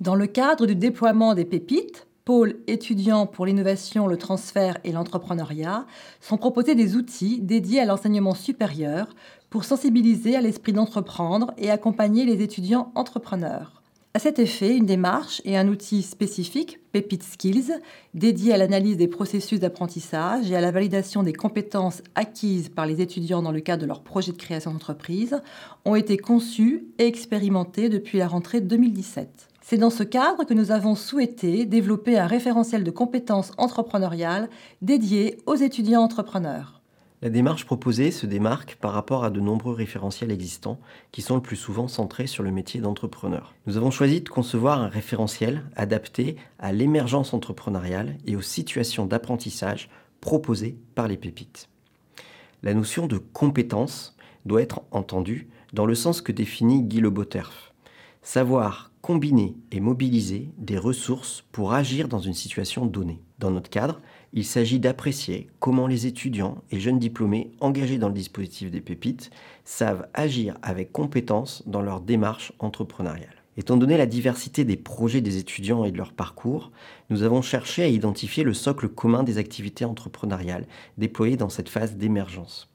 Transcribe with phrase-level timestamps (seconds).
[0.00, 5.84] Dans le cadre du déploiement des pépites, pôles étudiants pour l'innovation, le transfert et l'entrepreneuriat,
[6.22, 9.08] sont proposés des outils dédiés à l'enseignement supérieur
[9.50, 13.82] pour sensibiliser à l'esprit d'entreprendre et accompagner les étudiants entrepreneurs.
[14.14, 17.74] À cet effet, une démarche et un outil spécifique, Pépite Skills,
[18.14, 23.02] dédié à l'analyse des processus d'apprentissage et à la validation des compétences acquises par les
[23.02, 25.42] étudiants dans le cadre de leur projet de création d'entreprise,
[25.84, 29.49] ont été conçus et expérimentés depuis la rentrée 2017.
[29.62, 34.48] C'est dans ce cadre que nous avons souhaité développer un référentiel de compétences entrepreneuriales
[34.82, 36.80] dédié aux étudiants entrepreneurs.
[37.22, 40.80] La démarche proposée se démarque par rapport à de nombreux référentiels existants
[41.12, 43.54] qui sont le plus souvent centrés sur le métier d'entrepreneur.
[43.66, 49.90] Nous avons choisi de concevoir un référentiel adapté à l'émergence entrepreneuriale et aux situations d'apprentissage
[50.22, 51.68] proposées par les pépites.
[52.62, 57.10] La notion de compétence doit être entendue dans le sens que définit Guy Le
[58.22, 63.22] Savoir combiner et mobiliser des ressources pour agir dans une situation donnée.
[63.38, 63.98] Dans notre cadre,
[64.34, 69.30] il s'agit d'apprécier comment les étudiants et jeunes diplômés engagés dans le dispositif des pépites
[69.64, 73.42] savent agir avec compétence dans leur démarche entrepreneuriale.
[73.56, 76.70] Étant donné la diversité des projets des étudiants et de leur parcours,
[77.08, 80.66] nous avons cherché à identifier le socle commun des activités entrepreneuriales
[80.98, 82.70] déployées dans cette phase d'émergence.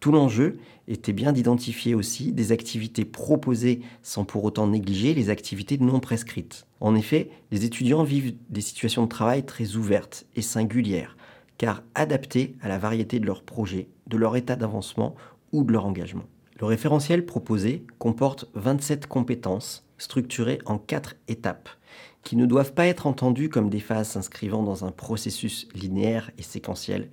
[0.00, 5.76] Tout l'enjeu était bien d'identifier aussi des activités proposées sans pour autant négliger les activités
[5.78, 6.66] non prescrites.
[6.80, 11.16] En effet, les étudiants vivent des situations de travail très ouvertes et singulières,
[11.58, 15.16] car adaptées à la variété de leurs projets, de leur état d'avancement
[15.52, 16.26] ou de leur engagement.
[16.60, 21.68] Le référentiel proposé comporte 27 compétences structurées en quatre étapes
[22.22, 26.42] qui ne doivent pas être entendues comme des phases s'inscrivant dans un processus linéaire et
[26.42, 27.10] séquentiel,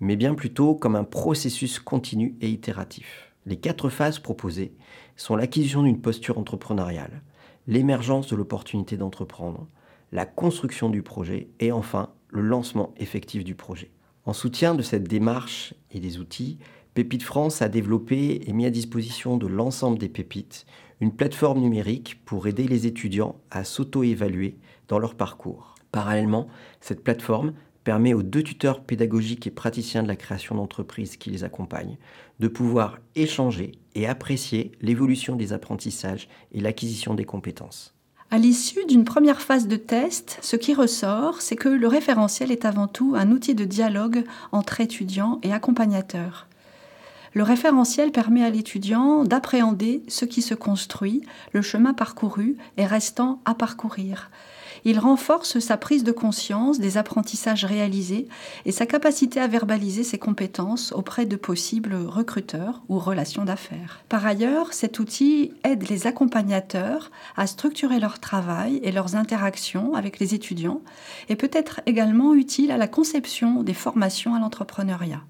[0.00, 3.32] mais bien plutôt comme un processus continu et itératif.
[3.46, 4.74] Les quatre phases proposées
[5.16, 7.22] sont l'acquisition d'une posture entrepreneuriale,
[7.66, 9.66] l'émergence de l'opportunité d'entreprendre,
[10.12, 13.90] la construction du projet et enfin le lancement effectif du projet.
[14.24, 16.58] En soutien de cette démarche et des outils,
[16.94, 20.66] Pépite France a développé et mis à disposition de l'ensemble des pépites
[21.00, 25.74] une plateforme numérique pour aider les étudiants à s'auto-évaluer dans leur parcours.
[25.92, 26.48] Parallèlement,
[26.80, 27.52] cette plateforme
[27.84, 31.96] permet aux deux tuteurs pédagogiques et praticiens de la création d'entreprises qui les accompagnent
[32.40, 37.94] de pouvoir échanger et apprécier l'évolution des apprentissages et l'acquisition des compétences.
[38.30, 42.66] À l'issue d'une première phase de test, ce qui ressort, c'est que le référentiel est
[42.66, 46.46] avant tout un outil de dialogue entre étudiants et accompagnateurs.
[47.34, 51.22] Le référentiel permet à l'étudiant d'appréhender ce qui se construit,
[51.52, 54.30] le chemin parcouru et restant à parcourir.
[54.84, 58.28] Il renforce sa prise de conscience des apprentissages réalisés
[58.64, 64.00] et sa capacité à verbaliser ses compétences auprès de possibles recruteurs ou relations d'affaires.
[64.08, 70.18] Par ailleurs, cet outil aide les accompagnateurs à structurer leur travail et leurs interactions avec
[70.18, 70.80] les étudiants
[71.28, 75.22] et peut être également utile à la conception des formations à l'entrepreneuriat.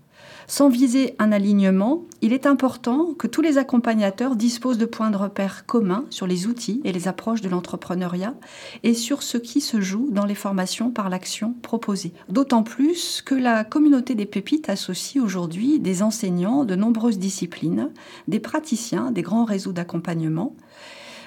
[0.46, 5.16] Sans viser un alignement, il est important que tous les accompagnateurs disposent de points de
[5.16, 8.34] repère communs sur les outils et les approches de l'entrepreneuriat
[8.82, 12.12] et sur ce qui se joue dans les formations par l'action proposée.
[12.28, 17.90] D'autant plus que la communauté des pépites associe aujourd'hui des enseignants de nombreuses disciplines,
[18.26, 20.54] des praticiens des grands réseaux d'accompagnement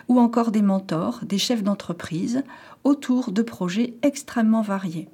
[0.07, 2.43] ou encore des mentors, des chefs d'entreprise
[2.83, 5.07] autour de projets extrêmement variés.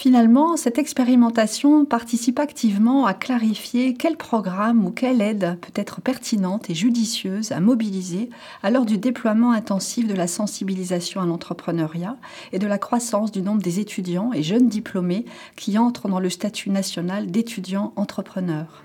[0.00, 6.70] Finalement, cette expérimentation participe activement à clarifier quel programme ou quelle aide peut être pertinente
[6.70, 8.30] et judicieuse à mobiliser
[8.62, 12.16] à l'heure du déploiement intensif de la sensibilisation à l'entrepreneuriat
[12.52, 15.24] et de la croissance du nombre des étudiants et jeunes diplômés
[15.56, 18.84] qui entrent dans le statut national d'étudiants entrepreneurs.